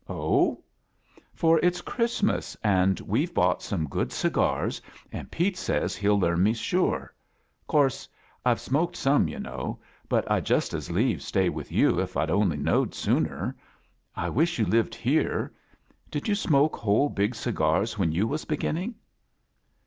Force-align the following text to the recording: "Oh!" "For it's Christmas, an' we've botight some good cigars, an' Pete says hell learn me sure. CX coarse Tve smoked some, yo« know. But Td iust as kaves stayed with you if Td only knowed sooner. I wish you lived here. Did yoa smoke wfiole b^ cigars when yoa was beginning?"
"Oh!" 0.09 0.63
"For 1.35 1.59
it's 1.61 1.81
Christmas, 1.81 2.55
an' 2.63 2.97
we've 3.05 3.35
botight 3.35 3.61
some 3.61 3.85
good 3.85 4.11
cigars, 4.11 4.81
an' 5.11 5.27
Pete 5.27 5.55
says 5.57 5.95
hell 5.95 6.19
learn 6.19 6.41
me 6.41 6.53
sure. 6.55 7.13
CX 7.29 7.67
coarse 7.67 8.09
Tve 8.43 8.57
smoked 8.57 8.95
some, 8.95 9.27
yo« 9.27 9.37
know. 9.37 9.79
But 10.09 10.25
Td 10.25 10.41
iust 10.41 10.73
as 10.73 10.89
kaves 10.89 11.21
stayed 11.21 11.49
with 11.49 11.71
you 11.71 11.99
if 11.99 12.13
Td 12.15 12.31
only 12.31 12.57
knowed 12.57 12.95
sooner. 12.95 13.55
I 14.15 14.27
wish 14.29 14.57
you 14.57 14.65
lived 14.65 14.95
here. 14.95 15.53
Did 16.09 16.23
yoa 16.23 16.35
smoke 16.35 16.77
wfiole 16.77 17.13
b^ 17.13 17.35
cigars 17.35 17.99
when 17.99 18.11
yoa 18.11 18.23
was 18.23 18.43
beginning?" 18.45 18.95